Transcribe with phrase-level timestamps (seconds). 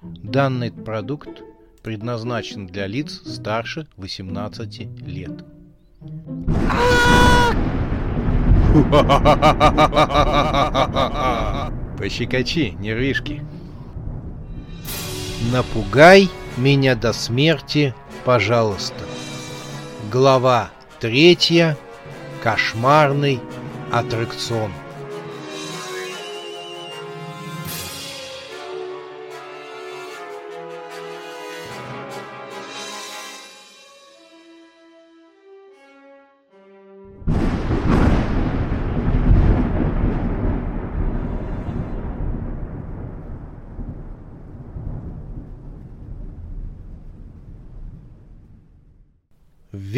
[0.00, 1.42] Данный продукт
[1.82, 5.44] предназначен для лиц старше 18 лет.
[11.98, 13.44] Пощекочи, нервишки.
[15.50, 17.92] Напугай меня до смерти,
[18.24, 19.02] пожалуйста.
[20.12, 20.70] Глава
[21.00, 21.76] третья.
[22.44, 23.40] Кошмарный
[23.90, 24.70] аттракцион.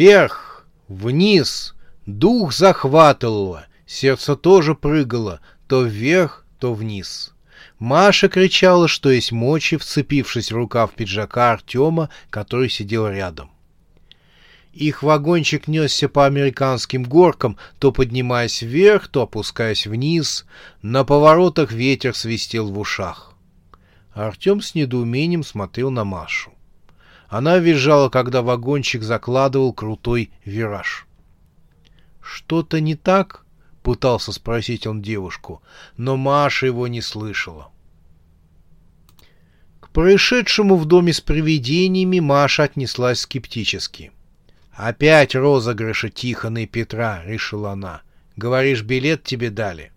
[0.01, 1.75] Вверх, вниз,
[2.07, 7.35] дух захватывало, сердце тоже прыгало, то вверх, то вниз.
[7.77, 13.51] Маша кричала, что есть мочи, вцепившись в рукав пиджака Артема, который сидел рядом.
[14.73, 20.47] Их вагончик несся по американским горкам, то поднимаясь вверх, то опускаясь вниз.
[20.81, 23.35] На поворотах ветер свистел в ушах.
[24.13, 26.51] Артем с недоумением смотрел на Машу.
[27.31, 31.07] Она визжала, когда вагончик закладывал крутой вираж.
[32.21, 33.45] «Что-то не так?»—
[33.83, 35.61] пытался спросить он девушку,
[35.95, 37.71] но Маша его не слышала.
[39.79, 44.11] К происшедшему в доме с привидениями Маша отнеслась скептически.
[44.73, 48.01] «Опять розыгрыши Тихона и Петра»,— решила она.
[48.35, 49.93] «Говоришь, билет тебе дали?»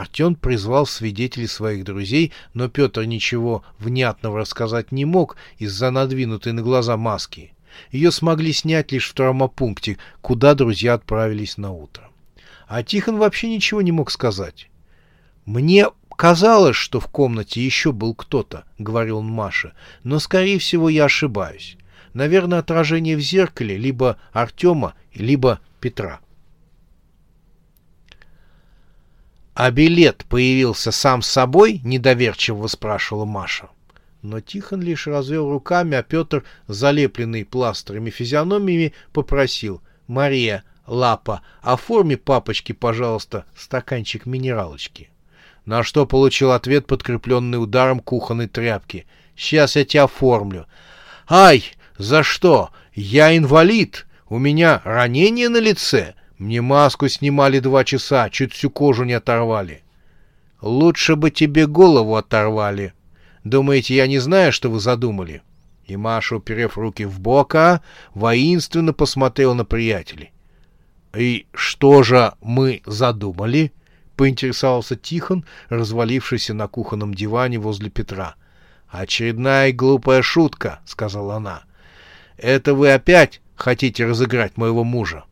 [0.00, 6.62] Артем призвал свидетелей своих друзей, но Петр ничего внятного рассказать не мог из-за надвинутой на
[6.62, 7.54] глаза маски.
[7.90, 12.08] Ее смогли снять лишь в травмопункте, куда друзья отправились на утро.
[12.66, 14.68] А Тихон вообще ничего не мог сказать.
[15.44, 21.04] «Мне казалось, что в комнате еще был кто-то»,— говорил он Маше,— «но, скорее всего, я
[21.04, 21.76] ошибаюсь.
[22.14, 26.20] Наверное, отражение в зеркале либо Артема, либо Петра».
[29.54, 33.68] «А билет появился сам собой?»— недоверчиво спрашивала Маша.
[34.20, 42.74] Но Тихон лишь развел руками, а Петр, залепленный пластырями физиономиями, попросил «Мария, Лапа, оформи папочке,
[42.74, 45.10] пожалуйста, стаканчик минералочки».
[45.66, 49.06] На что получил ответ, подкрепленный ударом кухонной тряпки.
[49.36, 50.66] «Сейчас я тебя оформлю».
[51.28, 51.64] «Ай,
[51.96, 52.70] за что?
[52.92, 54.06] Я инвалид.
[54.28, 56.14] У меня ранение на лице.
[56.38, 59.82] Мне маску снимали два часа, чуть всю кожу не оторвали.
[60.60, 62.92] Лучше бы тебе голову оторвали.
[63.44, 65.42] Думаете, я не знаю, что вы задумали?
[65.84, 67.82] И Маша, уперев руки в бока,
[68.14, 70.32] воинственно посмотрел на приятелей.
[71.14, 73.72] «И что же мы задумали?»—
[74.16, 78.34] поинтересовался Тихон, развалившийся на кухонном диване возле Петра.
[78.88, 81.64] «Очередная глупая шутка»,— сказала она.
[82.36, 85.24] «Это вы опять хотите разыграть моего мужа?»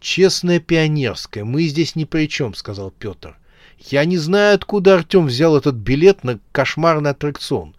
[0.00, 3.36] «Честная пионерская, мы здесь ни при чем»,— сказал Петр.
[3.78, 7.74] «Я не знаю, откуда Артем взял этот билет на кошмарный аттракцион.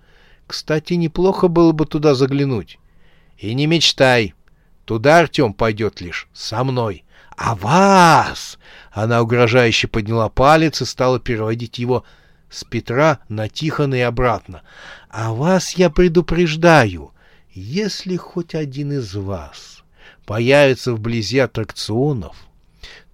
[0.46, 2.78] Кстати, неплохо было бы туда заглянуть».
[3.38, 4.34] «И не мечтай.
[4.84, 7.06] Туда Артем пойдет лишь со мной.
[7.38, 8.60] А вас!»
[8.92, 12.04] Она угрожающе подняла палец и стала переводить его
[12.50, 14.64] с Петра на Тихона и обратно.
[15.10, 17.14] «А вас я предупреждаю,
[17.54, 19.79] если хоть один из вас...»
[20.30, 22.36] появится вблизи аттракционов,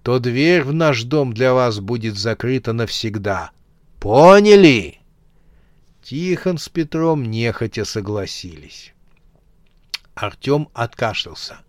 [0.02, 3.52] то дверь в наш дом для вас будет закрыта навсегда.
[3.98, 4.98] Поняли?
[6.02, 8.92] Тихон с Петром нехотя согласились.
[10.14, 11.60] Артем откашлялся.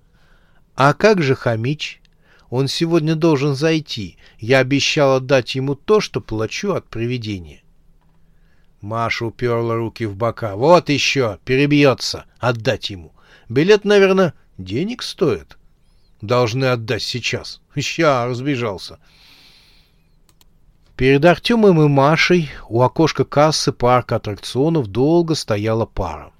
[0.76, 2.02] «А как же Хамич?
[2.50, 4.18] Он сегодня должен зайти.
[4.40, 7.62] Я обещал отдать ему то, что плачу от привидения».
[8.82, 10.58] Маша уперла руки в бока.
[10.58, 11.40] «Вот еще!
[11.46, 12.26] Перебьется!
[12.38, 13.14] Отдать ему!
[13.48, 15.58] Билет, наверное, Денег стоит.
[16.22, 17.62] Должны отдать сейчас.
[17.78, 19.00] Ща, разбежался.
[20.96, 26.32] Перед Артемом и Машей у окошка кассы парка аттракционов долго стояла пара.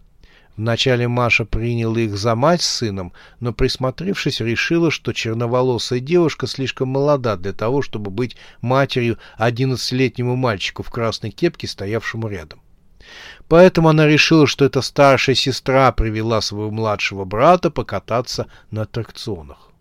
[0.56, 6.90] Вначале Маша приняла их за мать с сыном, но, присмотревшись, решила, что черноволосая девушка слишком
[6.90, 12.60] молода для того, чтобы быть матерью одиннадцатилетнему мальчику в красной кепке, стоявшему рядом.
[13.48, 19.72] Поэтому она решила, что эта старшая сестра привела своего младшего брата покататься на аттракционах.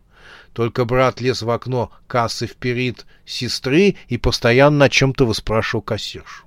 [0.52, 6.46] Только брат лез в окно кассы вперед сестры и постоянно о чем-то выспрашивал кассиршу.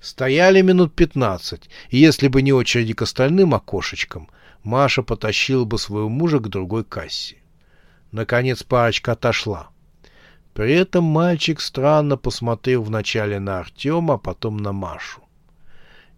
[0.00, 4.28] Стояли минут пятнадцать, и если бы не очереди к остальным окошечкам,
[4.64, 7.36] Маша потащила бы своего мужа к другой кассе.
[8.10, 9.70] Наконец парочка отошла.
[10.54, 15.22] При этом мальчик странно посмотрел вначале на Артема, а потом на Машу.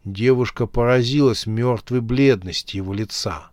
[0.04, 3.50] Девушка поразилась мертвой бледности его лица.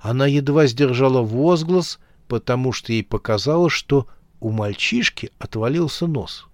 [0.00, 4.08] Она едва сдержала возглас, потому что ей показалось, что
[4.40, 6.46] у мальчишки отвалился нос.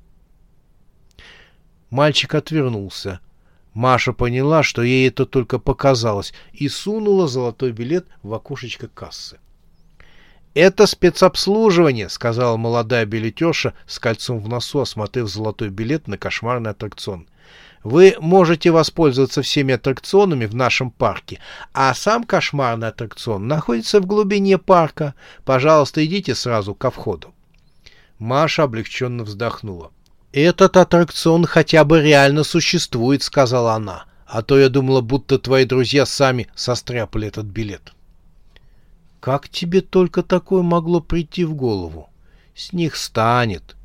[1.89, 3.21] Мальчик отвернулся.
[3.73, 9.39] Маша поняла, что ей это только показалось, и сунула золотой билет в окошечко кассы.
[10.53, 17.29] «Это спецобслуживание»,— сказала молодая билетерша с кольцом в носу, осмотрев золотой билет на кошмарный аттракцион.
[17.85, 21.41] «Вы можете воспользоваться всеми аттракционами в нашем парке,
[21.73, 25.15] а сам кошмарный аттракцион находится в глубине парка.
[25.45, 27.35] Пожалуйста, идите сразу ко входу».
[28.19, 29.93] Маша облегченно вздохнула.
[30.33, 34.05] «Этот аттракцион хотя бы реально существует»,— сказала она.
[34.27, 37.93] «А то я думала, будто твои друзья сами состряпали этот билет».
[39.21, 42.11] «Как тебе только такое могло прийти в голову?
[42.55, 43.77] С них станет.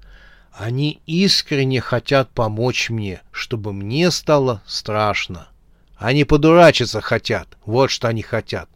[0.54, 5.48] Они искренне хотят помочь мне, чтобы мне стало страшно.
[5.98, 8.70] Они подурачиться хотят, вот что они хотят.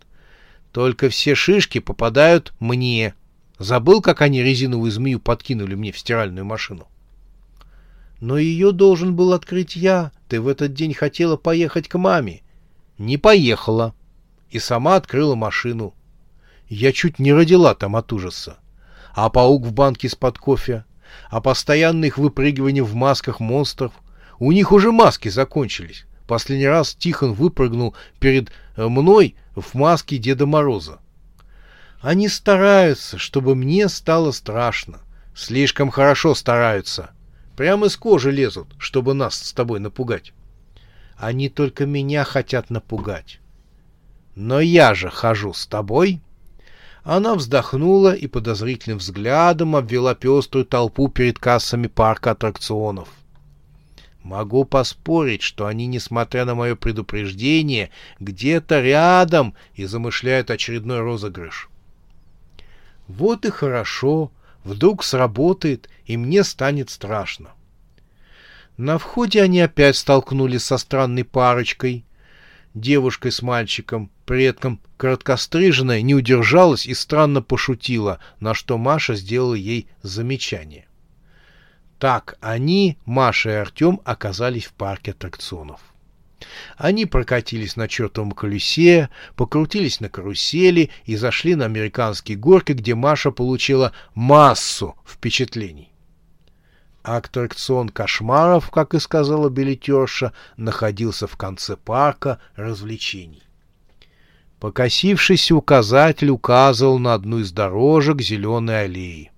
[0.72, 3.14] Только все шишки попадают мне.
[3.60, 6.88] Забыл, как они резиновую змею подкинули мне в стиральную машину?»
[8.20, 10.12] Но ее должен был открыть я.
[10.28, 12.42] Ты в этот день хотела поехать к маме.
[12.98, 13.94] Не поехала.
[14.50, 15.94] И сама открыла машину.
[16.68, 18.58] Я чуть не родила там от ужаса.
[19.14, 20.86] А паук в банке из-под кофе,
[21.30, 23.94] а постоянное их выпрыгивание в масках монстров.
[24.40, 26.06] У них уже маски закончились.
[26.28, 31.00] Последний раз Тихон выпрыгнул перед э, мной в маске Деда Мороза.
[32.02, 35.00] Они стараются, чтобы мне стало страшно.
[35.36, 37.12] Слишком хорошо стараются.
[37.56, 40.34] Прямо из кожи лезут, чтобы нас с тобой напугать.
[41.18, 43.40] Они только меня хотят напугать.
[44.36, 46.22] Но я же хожу с тобой.
[47.10, 53.08] Она вздохнула и подозрительным взглядом обвела пеструю толпу перед кассами парка аттракционов.
[54.24, 61.70] Могу поспорить, что они, несмотря на мое предупреждение, где-то рядом и замышляют очередной розыгрыш.
[63.08, 64.30] Вот и хорошо,
[64.66, 67.52] Вдруг сработает, и мне станет страшно.
[68.76, 72.04] На входе они опять столкнулись со странной парочкой.
[72.74, 79.88] Девушкой с мальчиком, предком короткостриженная, не удержалась и странно пошутила, на что Маша сделала ей
[80.04, 80.86] замечание.
[81.98, 85.80] Так они, Маша и Артем, оказались в парке аттракционов.
[86.76, 93.32] Они прокатились на чертовом колесе, покрутились на карусели и зашли на американские горки, где Маша
[93.32, 95.94] получила массу впечатлений.
[97.02, 103.47] Аттракцион кошмаров, как и сказала билетерша, находился в конце парка развлечений.
[104.60, 109.32] Покосившийся указатель указывал на одну из дорожек зеленой аллеи.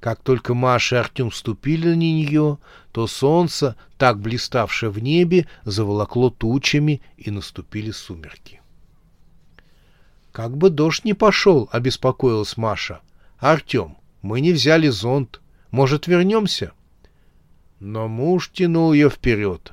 [0.00, 2.58] Как только Маша и Артем ступили на нее,
[2.92, 8.60] то солнце, так блиставшее в небе, заволокло тучами, и наступили сумерки.
[10.32, 13.00] «Как бы дождь не пошел»,— обеспокоилась Маша.
[13.38, 15.40] «Артем, мы не взяли зонт.
[15.70, 16.72] Может, вернемся?»
[17.80, 19.72] Но муж тянул ее вперед.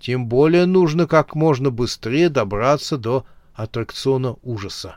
[0.00, 4.96] Тем более нужно как можно быстрее добраться до аттракциона ужаса.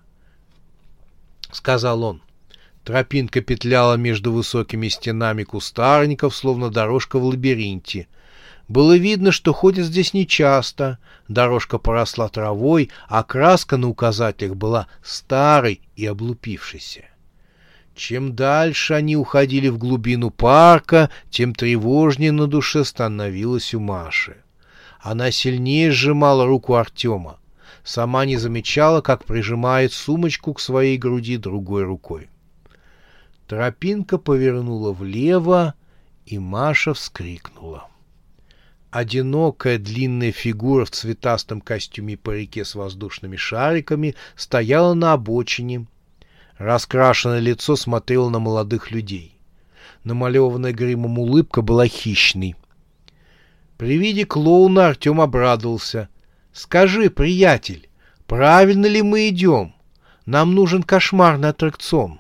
[1.52, 2.22] —сказал он.
[2.84, 8.08] Тропинка петляла между высокими стенами кустарников, словно дорожка в лабиринте.
[8.68, 11.00] Было видно, что ходят здесь нечасто.
[11.28, 17.06] Дорожка поросла травой, а краска на указателях была старой и облупившейся.
[17.96, 24.38] Чем дальше они уходили в глубину парка, тем тревожнее на душе становилось у Маши.
[25.00, 27.40] Она сильнее сжимала руку Артема.
[27.88, 32.28] Сама не замечала, как прижимает сумочку к своей груди другой рукой.
[33.48, 35.74] Тропинка повернула влево,
[36.26, 37.88] и Маша вскрикнула.
[38.92, 45.88] Одинокая длинная фигура в цветастом костюме по реке с воздушными шариками стояла на обочине.
[46.58, 49.40] Раскрашенное лицо смотрело на молодых людей.
[50.04, 52.58] Намалеванная гримом улыбка была хищной.
[53.78, 56.10] При виде клоуна Артем обрадовался.
[56.58, 57.88] «Скажи, приятель,
[58.26, 59.76] правильно ли мы идем?
[60.26, 62.20] Нам нужен кошмарный аттракцион».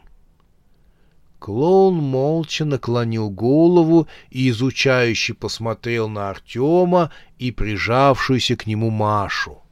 [1.39, 9.63] Клоун молча наклонил голову и изучающе посмотрел на Артема и прижавшуюся к нему Машу.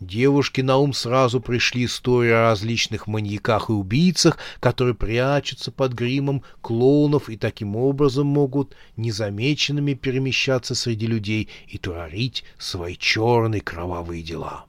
[0.00, 6.42] Девушке на ум сразу пришли истории о различных маньяках и убийцах, которые прячутся под гримом
[6.60, 14.66] клоунов и таким образом могут незамеченными перемещаться среди людей и творить свои черные кровавые дела.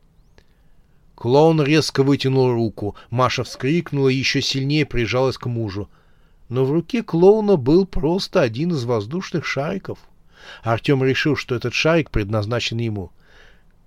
[1.15, 5.89] Клоун резко вытянул руку, Маша вскрикнула и еще сильнее прижалась к мужу
[6.49, 9.99] но в руке клоуна был просто один из воздушных шариков.
[10.63, 13.11] Артем решил, что этот шарик предназначен ему.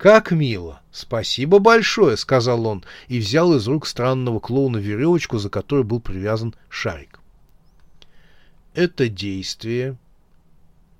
[0.00, 0.80] «Как мило!
[0.90, 6.54] Спасибо большое!»— сказал он и взял из рук странного клоуна веревочку, за которой был привязан
[6.70, 7.20] шарик.
[8.72, 9.98] Это действие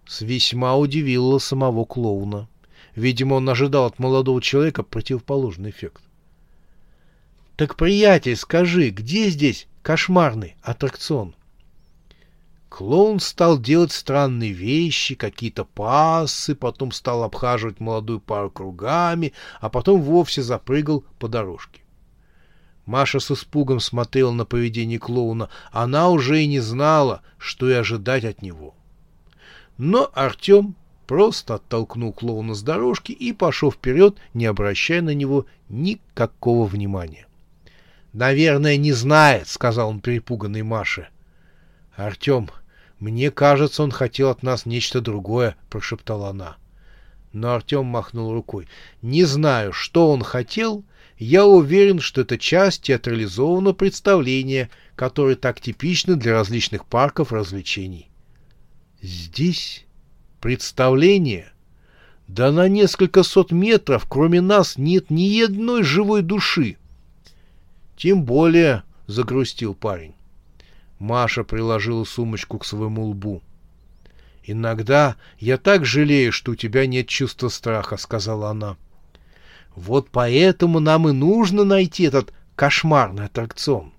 [0.07, 2.47] с весьма удивило самого клоуна.
[2.95, 6.03] Видимо, он ожидал от молодого человека противоположный эффект.
[7.57, 11.35] «Так, приятель, скажи, где здесь кошмарный аттракцион?»
[12.71, 20.01] Клоун стал делать странные вещи, какие-то пассы, потом стал обхаживать молодую пару кругами, а потом
[20.01, 21.83] вовсе запрыгал по дорожке.
[22.87, 25.51] Маша с испугом смотрела на поведение клоуна.
[25.73, 28.75] Она уже и не знала, что и ожидать от него.
[29.77, 36.67] Но Артем просто оттолкнул клоуна с дорожки и пошел вперед, не обращая на него никакого
[36.67, 37.27] внимания.
[38.13, 41.09] «Наверное, не знает»,— сказал он перепуганной Маше.
[41.97, 42.49] «Артем,
[43.01, 46.57] «Мне кажется, он хотел от нас нечто другое»,— прошептала она.
[47.33, 48.69] Но Артем махнул рукой.
[49.01, 50.85] «Не знаю, что он хотел.
[51.19, 58.11] Я уверен, что это часть театрализованного представления, которое так типично для различных парков развлечений».
[59.01, 59.87] «Здесь
[60.41, 61.53] представление?»
[62.31, 66.77] Да на несколько сот метров, кроме нас, нет ни одной живой души.
[67.97, 70.15] Тем более,— загрустил парень.
[71.01, 73.43] Маша приложила сумочку к своему лбу.
[74.45, 78.77] «Иногда я так жалею, что у тебя нет чувства страха»,— сказала она.
[79.75, 83.93] «Вот поэтому нам и нужно найти этот кошмарный аттракцион».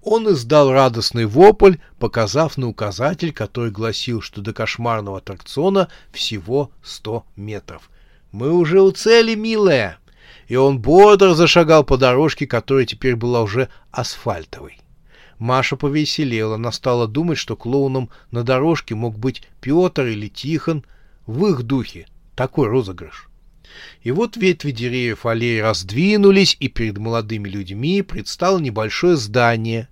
[0.00, 7.26] Он издал радостный вопль, показав на указатель, который гласил, что до кошмарного аттракциона всего сто
[7.34, 7.90] метров.
[8.30, 9.98] «Мы уже у цели, милая!»
[10.46, 14.78] И он бодро зашагал по дорожке, которая теперь была уже асфальтовой.
[15.38, 20.84] Маша повеселела, она стала думать, что клоуном на дорожке мог быть Петр или Тихон.
[21.26, 23.28] В их духе такой розыгрыш.
[24.02, 29.88] И вот ветви деревьев аллеи раздвинулись, и перед молодыми людьми предстало небольшое здание.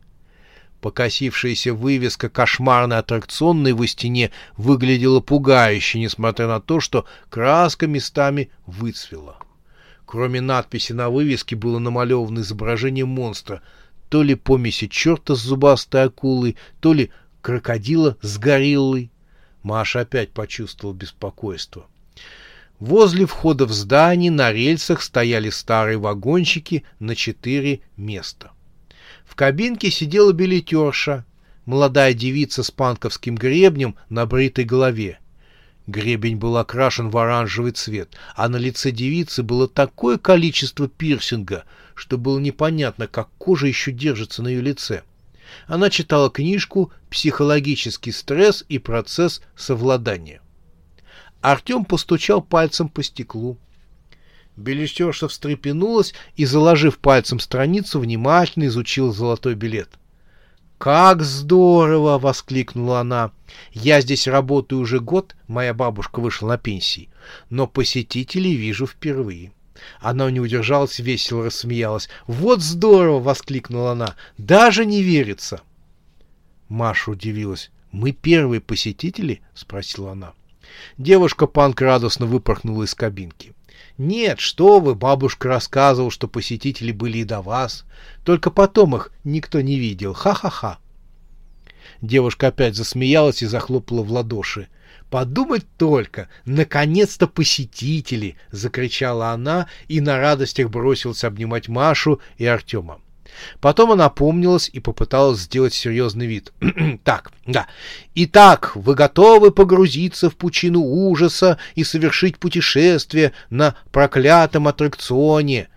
[0.81, 8.51] Покосившаяся вывеска кошмарной аттракцион на его стене выглядела пугающе, несмотря на то, что краска местами
[8.67, 9.37] выцвела.
[10.07, 13.63] Кроме надписи на вывеске было намалевано изображение монстра—
[14.09, 17.11] то ли помеси черта с зубастой акулой, то ли
[17.41, 19.11] крокодила с гориллой.
[19.63, 21.87] Маша опять почувствовала беспокойство.
[22.79, 28.53] Возле входа в здание на рельсах стояли старые вагончики на четыре места.
[29.25, 31.25] В кабинке сидела билетерша,
[31.65, 35.19] молодая девица с панковским гребнем на бритой голове.
[35.87, 41.65] Гребень был окрашен в оранжевый цвет, а на лице девицы было такое количество пирсинга,
[41.95, 45.03] что было непонятно, как кожа еще держится на ее лице.
[45.69, 50.41] Она читала книжку «Психологический стресс и процесс совладания».
[51.41, 53.57] Артем постучал пальцем по стеклу.
[54.57, 59.91] Билетерша встрепенулась и, заложив пальцем страницу, внимательно изучил золотой билет—
[60.79, 63.33] «Как здорово!»— воскликнула она.
[63.73, 67.09] «Я здесь работаю уже год, моя бабушка вышла на пенсии,
[67.49, 69.53] но посетителей вижу впервые».
[70.01, 72.09] Она не удержалась, весело рассмеялась.
[72.27, 74.17] «Вот здорово!»— воскликнула она.
[74.39, 75.61] «Даже не верится!»
[76.69, 77.71] Маша удивилась.
[77.93, 80.33] «Мы первые посетители?»— спросила она.
[80.99, 83.55] Девушка-панк радостно выпорхнула из кабинки.
[83.99, 87.85] «Нет, что вы, бабушка рассказывала, что посетители были и до вас.
[88.25, 90.13] Только потом их никто не видел.
[90.13, 90.79] Ха-ха-ха».
[92.03, 94.69] Девушка опять засмеялась и захлопала в ладоши.
[95.09, 96.29] «Подумать только!
[96.45, 103.01] Наконец-то посетители!»— закричала она и на радостях бросилась обнимать Машу и Артема.
[103.61, 106.53] Потом она помнилась и попыталась сделать серьезный вид.
[107.05, 107.67] так, да.
[108.15, 115.69] Итак, вы готовы погрузиться в пучину ужаса и совершить путешествие на проклятом аттракционе?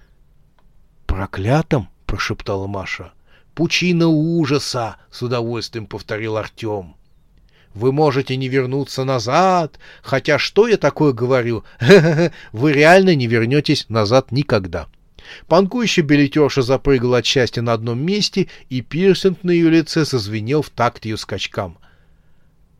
[1.06, 1.89] Проклятом?
[2.06, 3.13] прошептала Маша.
[3.53, 6.96] Пучина ужаса, с удовольствием повторил Артем.
[7.74, 11.63] Вы можете не вернуться назад, хотя что я такое говорю?
[12.51, 14.88] Вы реально не вернетесь назад никогда.—
[15.48, 20.69] Панкующая билетерша запрыгала от счастья на одном месте, и пирсинг на ее лице созвенел в
[20.69, 21.77] такт ее скачкам.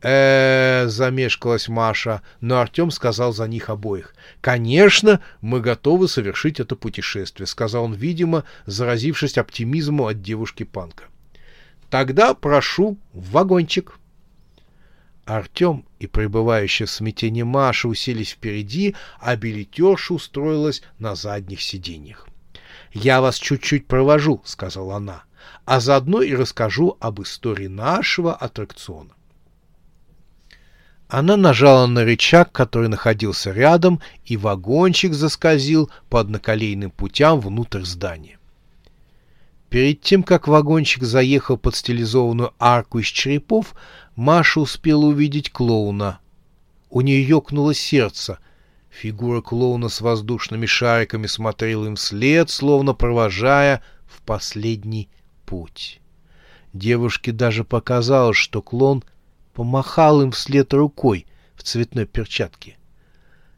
[0.02, 4.14] э замешкалась Маша, но Артем сказал за них обоих.
[4.40, 11.04] «Конечно, мы готовы совершить это путешествие»,— сказал он, видимо, заразившись оптимизмом от девушки-панка.
[11.90, 14.00] «Тогда прошу в вагончик».
[15.30, 22.26] Артем и пребывающая в смятении Маша уселись впереди, а билетерша устроилась на задних сиденьях.
[22.92, 25.24] «Я вас чуть-чуть провожу»,— сказала она,—
[25.64, 29.14] «а заодно и расскажу об истории нашего аттракциона».
[31.08, 38.38] Она нажала на рычаг, который находился рядом, и вагончик заскользил по одноколейным путям внутрь здания.
[39.70, 43.74] Перед тем, как вагончик заехал под стилизованную арку из черепов,
[44.14, 46.20] Маша успела увидеть клоуна.
[46.90, 48.38] У нее ёкнуло сердце.
[48.90, 55.08] Фигура клоуна с воздушными шариками смотрела им вслед, словно провожая в последний
[55.46, 56.00] путь.
[56.72, 59.02] Девушке даже показалось, что клон
[59.54, 62.76] помахал им вслед рукой в цветной перчатке.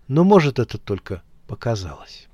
[0.08, 2.28] Но, может, это только показалось.